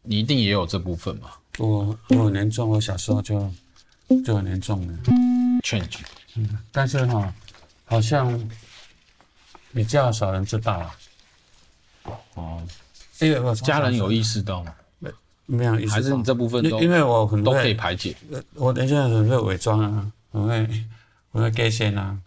[0.02, 1.30] 你一定也有这部分嘛？
[1.58, 3.52] 我我很严重，我小时候就
[4.24, 4.94] 就很严重的。
[5.62, 5.98] Change，
[6.36, 7.34] 嗯，但是哈，
[7.84, 8.48] 好像
[9.74, 10.96] 比较少人知道啊。
[12.34, 12.62] 哦，
[13.20, 14.74] 因为我家人有意识到吗？
[14.98, 15.10] 没
[15.44, 18.16] 没有意识到，还是你这部分都因为我很都可以排解。
[18.54, 20.84] 我等一下很会伪装啊，我会
[21.32, 22.18] 我会 gay 先啊。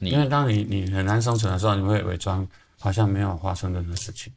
[0.00, 2.46] 因为当你你很难生存的时候，你会伪装，
[2.78, 4.32] 好像没有发生任何事情。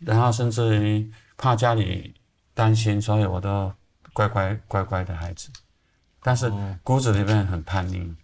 [0.00, 2.14] 然后甚至于怕家里
[2.54, 3.72] 担心，所以我都
[4.12, 5.48] 乖乖乖乖的孩子。
[6.22, 8.14] 但是骨子里面很叛逆，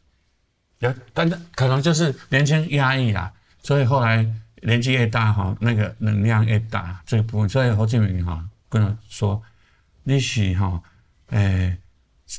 [0.80, 4.26] 有但是可能就是年轻压抑啦，所以后来
[4.62, 7.48] 年纪越大哈，那个能量越大这个部分。
[7.48, 8.44] 所以侯敬明哈。
[8.68, 9.40] 跟他说
[10.02, 10.82] ：“你是哈，
[11.30, 11.78] 诶、欸，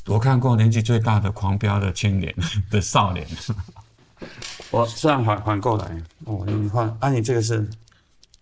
[0.06, 2.32] 我看过年纪最大的狂飙的青年
[2.70, 3.26] 的少年。
[4.70, 5.90] 我这样反反过来，
[6.26, 7.66] 哦，你换，啊，你这个是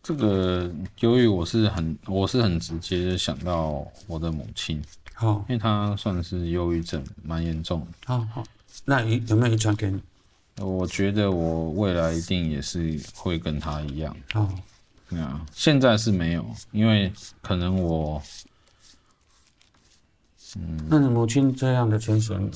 [0.07, 4.81] 这个忧郁，我是很我是很直接的想到我的母亲，
[5.14, 7.87] 好、哦，因为她算是忧郁症蛮严重的。
[8.05, 8.45] 好好，
[8.85, 10.01] 那遗有没有遗传给你？
[10.62, 14.16] 我觉得我未来一定也是会跟她一样。
[14.35, 14.49] 哦。”
[15.11, 18.23] 对啊，现在是没有，因为可能我，
[20.55, 22.49] 嗯，那你母亲这样的精神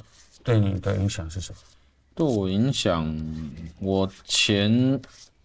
[0.44, 1.58] 对你的影响是什么？
[2.14, 3.12] 对我影响，
[3.80, 5.00] 我前，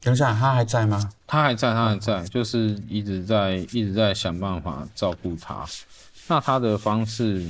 [0.05, 1.11] 等一下，他还在吗？
[1.25, 5.65] 他还在，他还在，就是一直在一直在想办法照顾他。
[6.27, 7.45] 那他的方式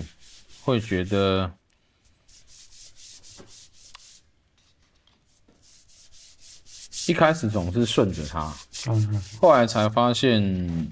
[0.63, 1.51] 会觉得。
[7.07, 8.51] 一开始总是顺着他，
[9.39, 10.91] 后来才发现，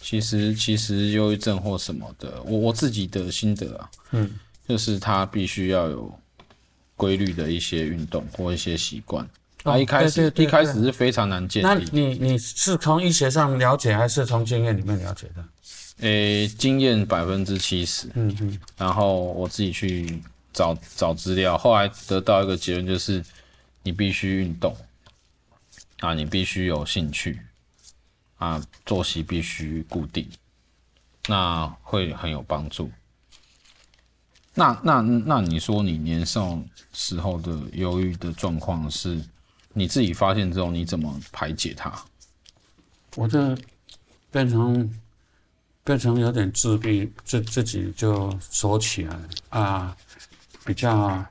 [0.00, 6.16] 其实其实忧郁症或什么的，我我自己的心得啊，嗯，就是他必须要有
[6.94, 9.28] 规律的一些运动或一些习惯。
[9.62, 11.66] 他一开始一开始是非常难建立。
[11.66, 15.44] 那你你是从医学上了解，还是从经验里面了解的？
[16.00, 20.20] 诶，经验百分之七十，嗯嗯，然后我自己去
[20.52, 23.24] 找找资料，后来得到一个结论就是。
[23.84, 24.76] 你必须运动
[25.98, 26.14] 啊！
[26.14, 27.40] 你必须有兴趣
[28.36, 28.64] 啊！
[28.86, 30.24] 作息必须固定，
[31.26, 32.88] 那会很有帮助。
[34.54, 36.56] 那那那你说你年少
[36.92, 39.20] 时候的忧郁的状况是，
[39.72, 41.92] 你自己发现之后你怎么排解它？
[43.16, 43.56] 我这
[44.30, 44.90] 变成
[45.84, 49.18] 变成有点自闭，自自己就锁起来
[49.50, 49.96] 啊，
[50.64, 51.24] 比较。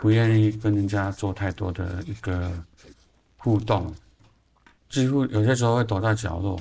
[0.00, 2.50] 不愿意跟人家做太多的一个
[3.38, 3.94] 互动，
[4.90, 6.60] 几乎有些时候会躲在角落，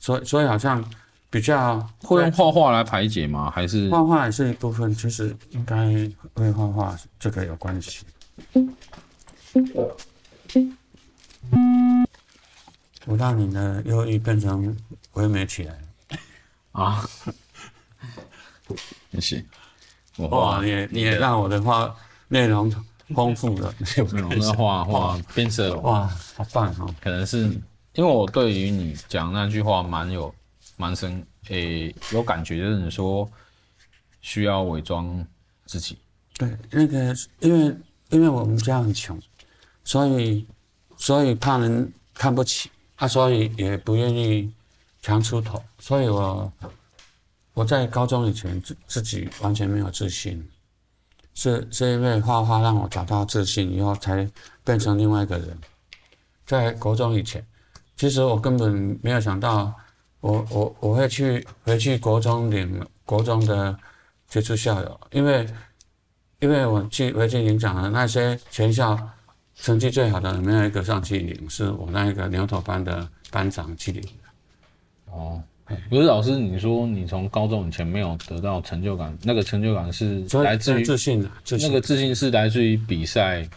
[0.00, 0.84] 所以所以好像
[1.30, 3.48] 比较会用画画来排解吗？
[3.52, 4.92] 还是画画也是一部分？
[4.92, 5.86] 其实应该
[6.34, 8.04] 会画画这个有关系。
[13.06, 14.76] 我让你的忧郁变成
[15.14, 15.78] 唯美起来
[16.72, 17.04] 啊！
[19.12, 19.44] 谢谢。
[20.16, 21.94] 哇，你也你也让我的画。
[22.32, 22.70] 内容
[23.08, 26.06] 丰富了，内容的画 画变色哇，
[26.36, 26.94] 好棒哦！
[27.00, 27.38] 可能是
[27.94, 30.32] 因为我对于你讲那句话蛮有
[30.76, 33.28] 蛮深诶、欸、有感觉，就是你说
[34.20, 35.26] 需要伪装
[35.66, 35.98] 自己。
[36.34, 37.76] 对，那个因为
[38.10, 39.20] 因为我们家很穷，
[39.84, 40.46] 所以
[40.96, 44.52] 所以怕人看不起啊，所以也不愿意
[45.02, 46.52] 强出头，所以我
[47.54, 50.46] 我在高中以前自自己完全没有自信。
[51.32, 54.28] 是是因为画画让我找到自信，以后才
[54.64, 55.56] 变成另外一个人。
[56.44, 57.42] 在国中以前，
[57.96, 59.72] 其实我根本没有想到
[60.20, 63.78] 我，我我会去回去国中领国中的
[64.28, 65.46] 杰出校友，因为
[66.40, 68.98] 因为我去回去领奖的那些全校
[69.62, 75.12] 成绩最好的人没有一个上去领，是我那一个牛头班的班长去领的。
[75.12, 75.42] 哦。
[75.88, 81.30] 不是老师，你说你从高中以前没有得到成就感，那个成就感是来自于自信的，
[81.60, 83.48] 那个自信是来自于比赛，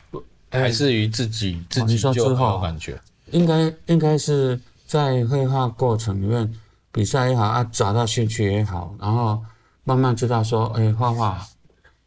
[0.51, 3.01] 还是于自己自己就好感觉？
[3.32, 6.54] 应该应该是在绘画过程里面，
[6.91, 9.43] 比赛也好啊，找到兴趣也好，然后
[9.84, 11.43] 慢慢知道说，哎，画画，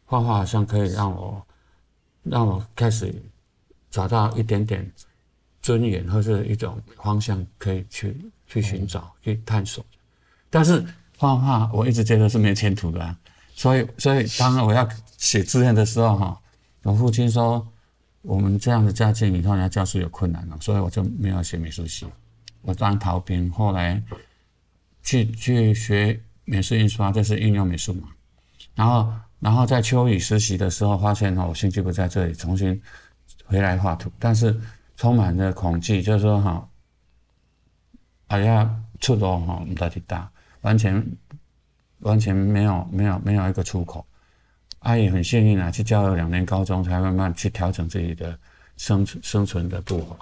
[0.05, 1.45] 画画好像可以让我，
[2.23, 3.13] 让我开始
[3.97, 4.87] 找到一点点
[5.59, 9.83] 尊严或是一种方向，可以去去寻找、去探索。
[10.51, 10.85] 但是
[11.17, 13.17] 画画，我一直觉得是没前途的、啊，
[13.55, 14.87] 所以，所以当我要
[15.17, 16.39] 写志愿的时候，哈，
[16.83, 17.67] 我父亲说，
[18.21, 22.05] 我们这样的家境以后要教书有困难了，所以我就没有写美术系。
[22.61, 23.99] 我当逃兵，后来
[25.01, 28.09] 去去学美术印刷，就是应用美术嘛。
[28.75, 32.79] 然后，然后在秋雨实习的时候，发现哦我兴趣不在这里，重新
[33.47, 34.55] 回来画图，但是
[34.95, 36.69] 充满着恐惧，就是说哈，
[38.27, 38.69] 哎呀，
[38.99, 40.29] 出路哈不太大，
[40.61, 41.03] 完全
[41.99, 44.05] 完全没有没有没有一个出口。
[44.79, 48.37] 阿姨很幸运啊，去教了两年高中，才慢慢去调整自己的
[48.77, 50.15] 生存生存的步伐。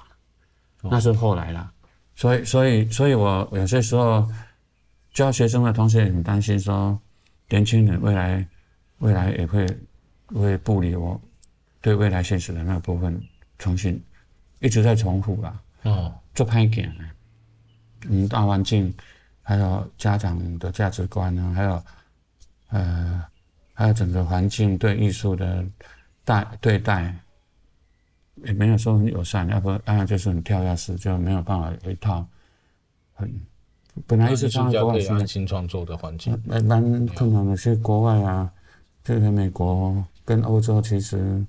[0.82, 1.72] 那是后来啦。
[2.16, 4.26] 所以，所以，所以我有些时候
[5.14, 6.98] 教学生的同学也很担心，说
[7.50, 8.48] 年轻人未来
[9.00, 9.68] 未来也会
[10.28, 11.20] 会不理我
[11.86, 13.22] 对未来现实的那部分，
[13.60, 14.04] 重新
[14.60, 15.62] 一直在重复啦。
[15.84, 16.92] 哦，做拍点，
[18.10, 18.92] 嗯，大环境，
[19.44, 21.84] 还有家长的价值观呢，还有
[22.70, 23.24] 呃，
[23.72, 25.64] 还有整个环境对艺术的
[26.24, 27.16] 待对待。
[28.44, 32.26] 也没有说很友善，要不然就是很跳跃式，就没有办法有一套
[33.14, 33.32] 很
[34.08, 36.36] 本来是创作可以安心创作的环境。
[36.48, 38.52] 蛮蛮困难的，去国外啊，
[39.04, 41.46] 这个美国跟欧洲，其实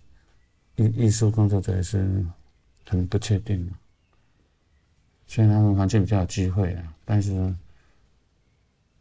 [0.76, 2.24] 艺艺术工作者也是
[2.88, 3.72] 很不确定的。
[5.26, 7.54] 虽然他们环境比较有机会啊，但是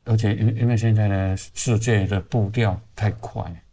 [0.04, 3.64] 而且因因为现在的世界的步调太快，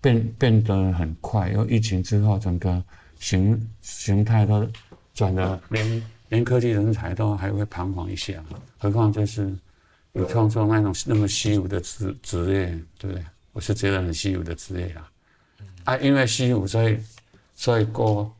[0.00, 2.82] 变变得很快，因为疫情之后整个。
[3.20, 4.68] 形形态都
[5.14, 8.44] 转的，连连科技人才都还会彷徨一下，
[8.76, 9.46] 何况就是
[10.12, 12.66] 你创作那种那么稀有的职职业，
[12.98, 13.24] 对不对？
[13.52, 15.10] 我是觉得很稀有的职业啊。
[15.84, 16.98] 啊，因为稀有，所以
[17.54, 18.30] 所以够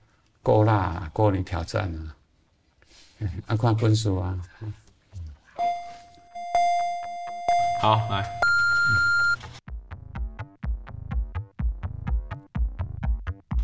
[0.42, 2.14] 够辣，够你挑战啊。
[3.46, 4.38] 啊，看分数啊。
[7.80, 8.26] 好，来。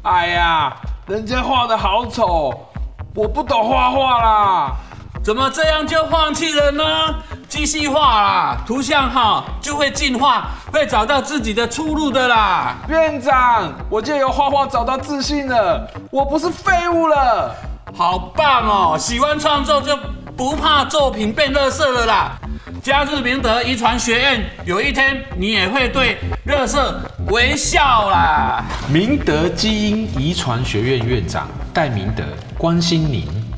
[0.03, 2.67] 哎呀，人家画的好丑，
[3.15, 4.77] 我不懂画画啦，
[5.23, 7.23] 怎么这样就放弃了呢？
[7.51, 12.77] 继续画啦，图像哈就会进化，会找到自己的出路的啦。
[12.89, 17.53] 院长，我借由画画找到自信了，我不是废物了，
[17.93, 18.97] 好棒哦！
[18.97, 19.99] 喜欢创作就
[20.37, 22.39] 不怕作品变垃圾了啦。
[22.81, 26.81] 加入明德遗传学院，有一天你也会对垃圾
[27.31, 28.65] 微笑啦。
[28.89, 32.23] 明德基因遗传学院院长戴明德
[32.57, 33.50] 关心您。